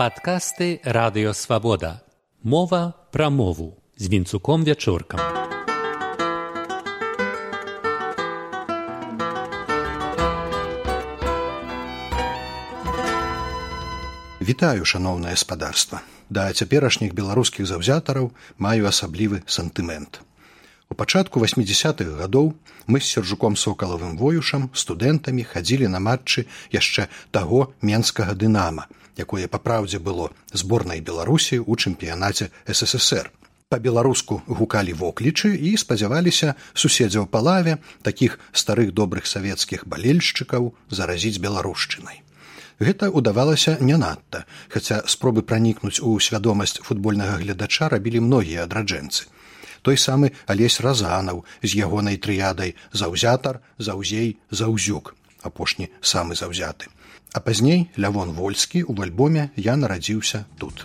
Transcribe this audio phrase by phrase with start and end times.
[0.00, 2.00] Падкасты радыёвабода.
[2.42, 5.20] Мова пра мову з вінцуком вячоркам.
[14.40, 16.00] Вітаю шаноўнае спадарства.
[16.30, 20.24] Да цяперашніх беларускіх заўзятараў маю асаблівы сантымент.
[20.88, 27.76] У пачатку 80-х гадоў мы з сержуком сокалавым воюшам студэнтамі хадзілі на матчы яшчэ таго
[27.84, 28.88] менскага дынама
[29.24, 33.30] якое па праўдзе было зборнай беларусі ў чэмпіянаце ссср.
[33.70, 42.18] По-беларуску гукалі воклічы і спадзяваліся суседзяў па лаве такіх старых добрых савецкіх балельшчыкаў заразіць беларушчынай.
[42.80, 44.42] Гэта ўдавалася не надта
[44.74, 49.28] хаця спробы пранікнуць у свядомасць футбольнага гледача рабілі многія адраджэнцы.
[49.86, 56.88] Той самы алесь разанаў з ягонай трыядай заўзятар заўзей заўзюк апошні самы заўзяты
[57.32, 60.82] А пазней лявон вольскі ў альбоме я нарадзіўся тут.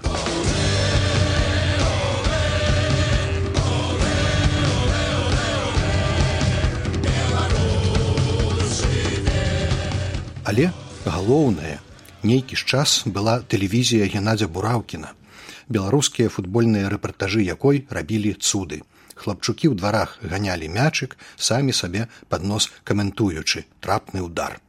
[10.45, 10.69] Але
[11.09, 11.81] галоўнае,
[12.21, 15.17] нейкі ж час была тэлевізія Геннадзя Бураўкіна.
[15.65, 18.85] Беларускія футбольныя рэпартажы якой рабілі цуды.
[19.15, 24.59] Хлапчукі ў дварах ганялі мячык, самі сабе пад нос каментуючы трапны ўдар.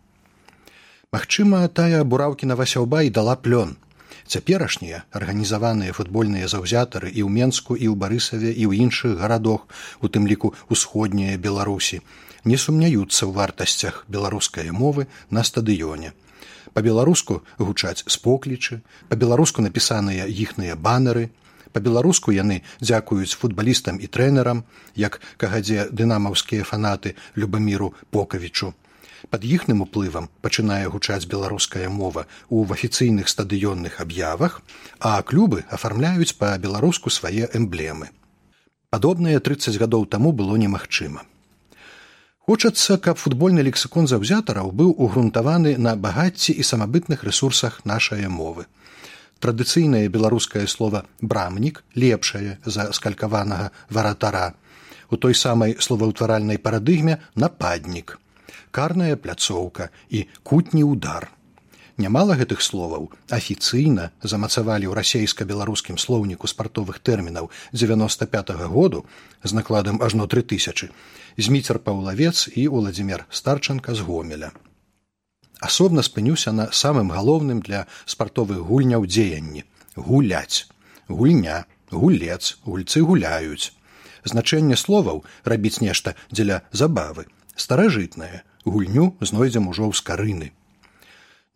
[1.13, 3.77] Магчыма, тая бураўкіна васяўба і дала плён.
[4.27, 9.67] Цяперашнія арганізаваныя футбольныя заўзятары і ў Менску і ў барысаве і ў іншых гарадах,
[10.03, 12.03] у тым ліку усходняя Беларусі,
[12.45, 16.15] не сумняюцца ў вартасцях беларускай мовы на стадыёне.
[16.75, 21.31] Па-беларуску гучаць споклічы, па-беларуску напісаныя іхныя банеры,
[21.73, 24.65] па-беларуску яны дзякуюць футбалістам і трэнерам,
[24.95, 28.75] як кагадзе дынамаўскія фанаты любаміру покавічу
[29.31, 34.61] Пад іхным уплывам пачынае гучаць беларуская мова ў афіцыйных стадыённых аб'явах,
[35.01, 38.13] а клубы афармляюць па-беларуску свае эмблемы.
[38.91, 41.25] Падобнае 30 гадоў таму было немагчыма.
[42.47, 48.71] Хочацца, каб футбольны лексікон заўзятараў быў угрунтаваны на багацці і самабытных рэсурсах нашай мовы.
[49.47, 54.55] Традыцыйнае беларускае слово брамнік лепшае за скалькаванага варатара.
[55.07, 58.19] У той самай словаўтваральнай парадыгме нападнік
[58.75, 61.31] карная пляцоўка і кутні удар.
[61.97, 69.07] Нямала гэтых словаў афіцыйна замацавалі ў расейска-беларускім слоўніку спартовых тэрмінаў 95 -го году
[69.45, 70.91] з накладам ажно тры тысячи
[71.39, 74.51] зміцер паўлавец і владимир старчанка з гомеля.
[75.61, 79.65] Асобна спынюся на самым галоўным для спартовых гульняў дзеянні
[79.97, 80.69] гуляць
[81.09, 83.73] гульня гулец гульцы гуляюць
[84.25, 90.53] значэнне словаў рабіць нешта дзеля забавы старажытнае гульню знойдзем ужо ў скарыны.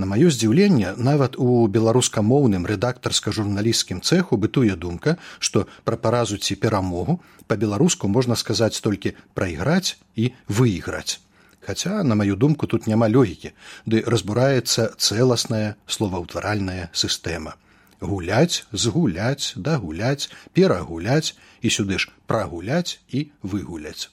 [0.01, 7.21] На маё здзіўленне нават у беларускамоўным рэдактарска-журналісцкім цэху бытуе думка, што пра паразу ці перамогу
[7.53, 11.21] па-беларуску можна сказаць толькі прайграць і выйграць.
[11.61, 13.53] Хаця, на маю думку, тут няма лёгікі,
[13.87, 17.57] ды разбураецца цэласная словаўтваральная сістэма.
[18.01, 24.09] Гуляць, згуляць, дагуляць, перагуляць і сюды ж прагуляць і выгуляць.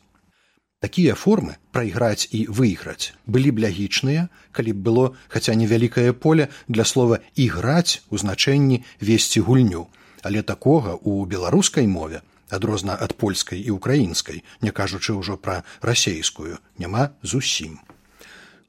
[0.79, 6.85] Такія формы прайграць і выйграць былі б лягічныя, калі б было хаця невялікае поле для
[6.85, 9.87] слова іграць у значэнні весці гульню,
[10.21, 16.59] але такога ў беларускай мове адрозна ад польскай і украінскай, не кажучы ўжо пра расейскую,
[16.77, 17.79] няма зусім.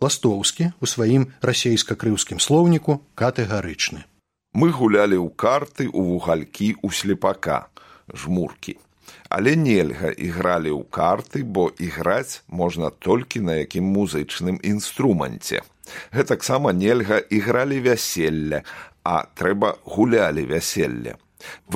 [0.00, 4.06] Ластоўскі у сваім расейска-крыўскім слоўніку катэгарычны.
[4.54, 7.66] Мы гулялі ў карты ў вугалькі ў слепака,
[8.14, 8.78] жмуркі
[9.28, 15.62] але нельга ігралі ў карты бо іграць можна толькі на якім музычным інструменце
[16.16, 18.62] гэтаксама нельга ігралі вяселля
[19.04, 21.16] а трэба гулялі вяселля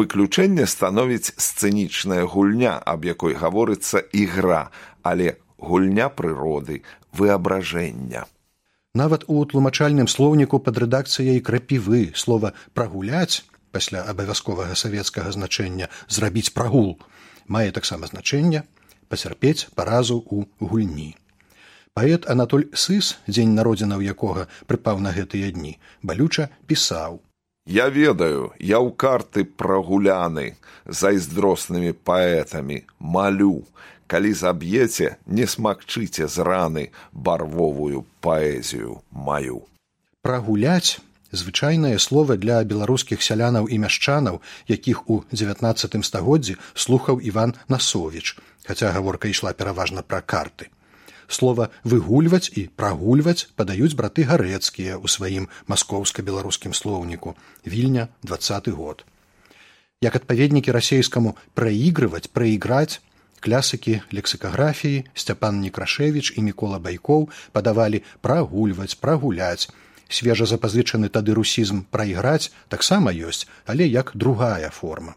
[0.01, 4.71] выключэнне становіць сцэнічная гульня аб якой гаворыцца ігра
[5.03, 8.27] але гульня прыроды выабражэння
[8.95, 16.97] нават у тлумачальным слоўніку пад рэдакцыяй крапівы слова прагуляць пасля абавязковага савецкага значэння зрабіць прагул
[17.49, 18.65] мае таксама значэнне
[19.13, 21.11] пацярпець паразу ў гульні.
[21.93, 27.21] Паэт Анатоль сыс, дзень народзінаў якога прыпаў на гэтыя дні, балюча пісаў:
[27.67, 33.63] Я ведаю, я ў карты прагуляны зайздроснымі паэтамі малю,
[34.11, 39.63] калі заб'еце, не смакчыце з раны барвовую паэзію маю.
[40.27, 40.99] Прагуляць
[41.31, 48.91] звычайнае слово для беларускіх сялянаў і мяшчанаў, якіх у 19 стагоддзі слухаў Іван Насовіч, хаця
[48.91, 50.67] гаворка ішла пераважна пра карты.
[51.33, 57.33] Слова выгульваць і прагульваць падаюць браты гарэцкія ў сваім маскоўска-беларускім слоўніку
[57.65, 59.07] вільня двадцаты год.
[60.05, 63.01] Як адпаведнікі расейскаму праігрываць, праіграць,
[63.41, 67.27] клясыкі лексікаграфіі сцяпан некрашевіч і мікола байкоў
[67.57, 69.73] падавалі прагульваць, прагуляць.
[70.13, 75.17] Свежа запазычаны тады русізм прайграць таксама ёсць, але як другая форма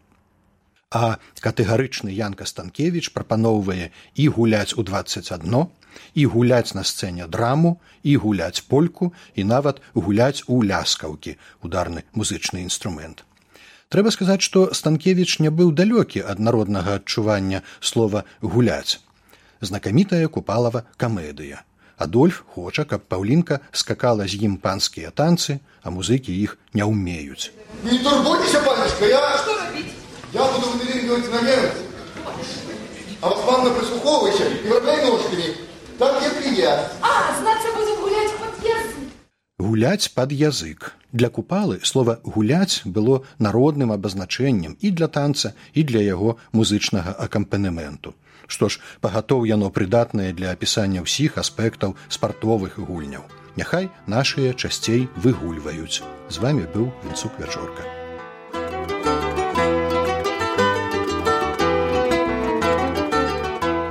[0.95, 5.67] а катэгарычны янка станкевич прапаноўвае і гуляць у 21
[6.15, 7.71] і гуляць на сцэне драму
[8.03, 13.27] і гуляць польку і нават гуляць у ляскаўкі ударны музычны інструмент.
[13.91, 19.03] Трэба сказаць што станкевич не быў далёкі ад народнага адчування слова гуляць
[19.59, 21.67] знакамітая купалава камедыя.
[21.99, 27.51] Адольф хоча каб паўлінка скакала з ім панскія танцы а музыкі іх не ўмеюць.
[27.83, 29.54] Не турбуйся панечка я Я
[31.05, 31.73] буду выдвигивать наверх.
[33.21, 35.43] А вот Ванна прислуховывайся и вращай ножками.
[35.97, 36.91] Так, как и я.
[37.01, 39.11] А, значит, будем гулять под язык.
[39.57, 40.93] Гуляць пад язык.
[41.13, 48.13] Для купалы слова гуляць было народным абазначэннем і для танца і для яго музычнага акампанементу.
[48.47, 53.23] Што ж пагатоў яно прыдатнае для апісання ўсіх аспектаў спартовых гульняў.
[53.55, 56.03] Няхай нашыя часцей выгульваюць.
[56.29, 58.04] З вами быў вінцук вячорка.